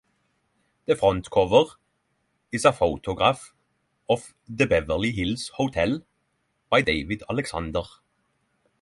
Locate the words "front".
0.95-1.29